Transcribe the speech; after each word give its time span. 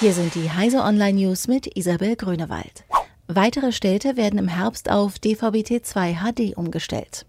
Hier 0.00 0.14
sind 0.14 0.34
die 0.34 0.50
Heise 0.50 0.78
Online 0.78 1.12
News 1.12 1.46
mit 1.46 1.76
Isabel 1.76 2.16
Grünewald. 2.16 2.84
Weitere 3.26 3.70
Städte 3.70 4.16
werden 4.16 4.38
im 4.38 4.48
Herbst 4.48 4.90
auf 4.90 5.18
DVB-T2 5.18 6.14
HD 6.22 6.56
umgestellt. 6.56 7.26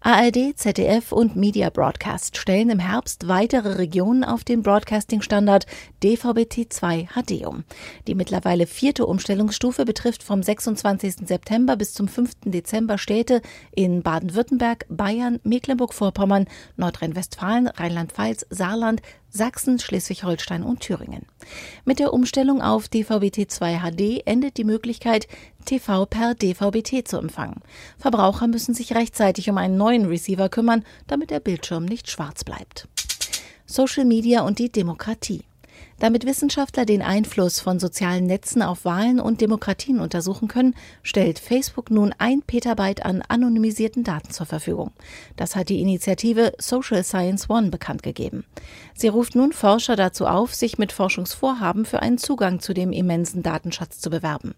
ARD, 0.00 0.56
ZDF 0.56 1.12
und 1.12 1.36
Media 1.36 1.68
Broadcast 1.68 2.38
stellen 2.38 2.70
im 2.70 2.78
Herbst 2.78 3.28
weitere 3.28 3.74
Regionen 3.74 4.24
auf 4.24 4.44
den 4.44 4.62
Broadcasting-Standard 4.62 5.66
DVB-T2 6.02 7.08
HD 7.08 7.46
um. 7.46 7.64
Die 8.06 8.14
mittlerweile 8.14 8.66
vierte 8.66 9.04
Umstellungsstufe 9.04 9.84
betrifft 9.84 10.22
vom 10.22 10.42
26. 10.42 11.28
September 11.28 11.76
bis 11.76 11.92
zum 11.92 12.08
5. 12.08 12.30
Dezember 12.46 12.96
Städte 12.96 13.42
in 13.72 14.02
Baden-Württemberg, 14.02 14.86
Bayern, 14.88 15.38
Mecklenburg-Vorpommern, 15.42 16.46
Nordrhein-Westfalen, 16.76 17.68
Rheinland-Pfalz, 17.68 18.46
Saarland, 18.48 19.02
Sachsen, 19.28 19.78
Schleswig-Holstein 19.78 20.62
und 20.62 20.80
Thüringen. 20.80 21.26
Mit 21.84 21.98
der 21.98 22.12
Umstellung 22.12 22.62
auf 22.62 22.88
DVB-T2 22.88 23.80
HD 23.80 24.26
endet 24.26 24.56
die 24.56 24.64
Möglichkeit, 24.64 25.28
TV 25.64 26.06
per 26.06 26.34
DVB-T 26.34 27.04
zu 27.04 27.18
empfangen. 27.18 27.62
Verbraucher 27.98 28.46
müssen 28.46 28.74
sich 28.74 28.94
rechtzeitig 28.94 29.50
um 29.50 29.58
einen 29.58 29.76
neuen 29.76 30.06
Receiver 30.06 30.48
kümmern, 30.48 30.84
damit 31.06 31.30
der 31.30 31.40
Bildschirm 31.40 31.84
nicht 31.84 32.10
schwarz 32.10 32.44
bleibt. 32.44 32.88
Social 33.66 34.04
Media 34.04 34.42
und 34.42 34.58
die 34.58 34.70
Demokratie. 34.70 35.44
Damit 36.00 36.24
Wissenschaftler 36.24 36.86
den 36.86 37.02
Einfluss 37.02 37.60
von 37.60 37.78
sozialen 37.78 38.24
Netzen 38.24 38.62
auf 38.62 38.86
Wahlen 38.86 39.20
und 39.20 39.42
Demokratien 39.42 40.00
untersuchen 40.00 40.48
können, 40.48 40.74
stellt 41.02 41.38
Facebook 41.38 41.90
nun 41.90 42.14
ein 42.16 42.40
Petabyte 42.40 43.04
an 43.04 43.22
anonymisierten 43.28 44.02
Daten 44.02 44.30
zur 44.30 44.46
Verfügung. 44.46 44.92
Das 45.36 45.56
hat 45.56 45.68
die 45.68 45.82
Initiative 45.82 46.54
Social 46.58 47.04
Science 47.04 47.50
One 47.50 47.68
bekannt 47.68 48.02
gegeben. 48.02 48.46
Sie 48.94 49.08
ruft 49.08 49.34
nun 49.34 49.52
Forscher 49.52 49.94
dazu 49.94 50.26
auf, 50.26 50.54
sich 50.54 50.78
mit 50.78 50.90
Forschungsvorhaben 50.90 51.84
für 51.84 52.00
einen 52.00 52.16
Zugang 52.16 52.60
zu 52.60 52.72
dem 52.72 52.92
immensen 52.92 53.42
Datenschatz 53.42 54.00
zu 54.00 54.08
bewerben. 54.08 54.54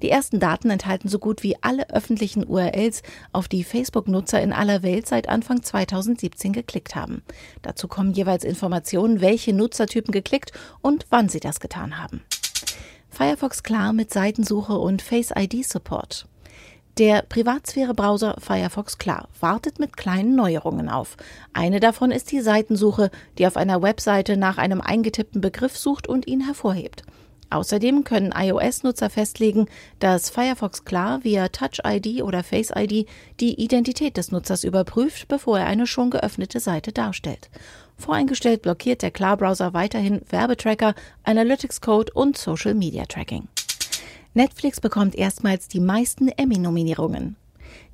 Die 0.00 0.08
ersten 0.08 0.40
Daten 0.40 0.70
enthalten 0.70 1.10
so 1.10 1.18
gut 1.18 1.42
wie 1.42 1.56
alle 1.60 1.90
öffentlichen 1.90 2.46
URLs, 2.46 3.02
auf 3.32 3.46
die 3.48 3.62
Facebook-Nutzer 3.62 4.40
in 4.40 4.54
aller 4.54 4.82
Welt 4.82 5.06
seit 5.06 5.28
Anfang 5.28 5.62
2017 5.62 6.54
geklickt 6.54 6.94
haben. 6.94 7.22
Dazu 7.60 7.88
kommen 7.88 8.12
jeweils 8.12 8.44
Informationen, 8.44 9.20
welche 9.20 9.52
Nutzertypen 9.52 10.12
geklickt 10.12 10.52
und 10.80 11.06
wann 11.10 11.28
sie 11.28 11.40
das 11.40 11.60
getan 11.60 11.98
haben. 11.98 12.22
Firefox 13.08 13.62
klar 13.62 13.92
mit 13.92 14.12
Seitensuche 14.12 14.78
und 14.78 15.02
Face 15.02 15.32
ID 15.36 15.66
Support. 15.66 16.26
Der 16.98 17.22
Privatsphäre-Browser 17.22 18.36
Firefox 18.40 18.98
Klar 18.98 19.28
wartet 19.38 19.78
mit 19.78 19.96
kleinen 19.96 20.34
Neuerungen 20.34 20.88
auf. 20.88 21.16
Eine 21.52 21.78
davon 21.78 22.10
ist 22.10 22.32
die 22.32 22.40
Seitensuche, 22.40 23.12
die 23.38 23.46
auf 23.46 23.56
einer 23.56 23.82
Webseite 23.82 24.36
nach 24.36 24.58
einem 24.58 24.80
eingetippten 24.80 25.40
Begriff 25.40 25.76
sucht 25.78 26.08
und 26.08 26.26
ihn 26.26 26.44
hervorhebt. 26.44 27.04
Außerdem 27.50 28.04
können 28.04 28.34
iOS-Nutzer 28.36 29.10
festlegen, 29.10 29.66
dass 30.00 30.28
Firefox 30.28 30.84
Klar 30.84 31.22
via 31.22 31.48
Touch 31.48 31.80
ID 31.86 32.22
oder 32.22 32.42
Face 32.42 32.72
ID 32.76 33.08
die 33.40 33.60
Identität 33.62 34.16
des 34.16 34.32
Nutzers 34.32 34.64
überprüft, 34.64 35.28
bevor 35.28 35.60
er 35.60 35.66
eine 35.66 35.86
schon 35.86 36.10
geöffnete 36.10 36.58
Seite 36.60 36.92
darstellt. 36.92 37.48
Voreingestellt 37.98 38.62
blockiert 38.62 39.02
der 39.02 39.10
Klar-Browser 39.10 39.74
weiterhin 39.74 40.22
Werbetracker, 40.30 40.94
Analytics-Code 41.24 42.12
und 42.14 42.38
Social-Media-Tracking. 42.38 43.48
Netflix 44.34 44.80
bekommt 44.80 45.16
erstmals 45.16 45.68
die 45.68 45.80
meisten 45.80 46.28
Emmy-Nominierungen. 46.28 47.36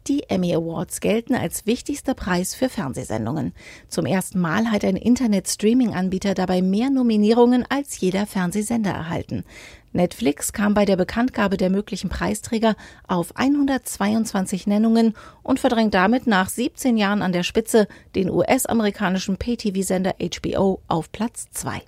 Die 0.07 0.29
Emmy 0.29 0.55
Awards 0.55 1.01
gelten 1.01 1.35
als 1.35 1.65
wichtigster 1.65 2.13
Preis 2.13 2.55
für 2.55 2.69
Fernsehsendungen. 2.69 3.55
Zum 3.89 4.05
ersten 4.05 4.39
Mal 4.39 4.71
hat 4.71 4.85
ein 4.85 4.97
Internet-Streaming-Anbieter 4.97 6.35
dabei 6.35 6.61
mehr 6.61 6.91
Nominierungen 6.91 7.65
als 7.69 7.99
jeder 8.01 8.27
Fernsehsender 8.27 8.91
erhalten. 8.91 9.45
Netflix 9.93 10.53
kam 10.53 10.75
bei 10.75 10.85
der 10.85 10.97
Bekanntgabe 10.97 11.57
der 11.57 11.71
möglichen 11.71 12.11
Preisträger 12.11 12.77
auf 13.07 13.37
122 13.37 14.67
Nennungen 14.67 15.15
und 15.43 15.61
verdrängt 15.61 15.95
damit 15.95 16.27
nach 16.27 16.51
17 16.51 16.97
Jahren 16.99 17.23
an 17.23 17.33
der 17.33 17.45
Spitze 17.45 17.89
den 18.15 18.29
US-amerikanischen 18.29 19.39
Pay-TV-Sender 19.39 20.17
HBO 20.19 20.81
auf 20.89 21.13
Platz 21.13 21.47
2. 21.53 21.81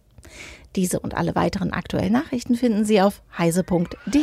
Diese 0.77 1.01
und 1.01 1.15
alle 1.15 1.35
weiteren 1.35 1.73
aktuellen 1.73 2.13
Nachrichten 2.13 2.55
finden 2.55 2.85
Sie 2.85 3.01
auf 3.01 3.23
heise.de. 3.37 4.23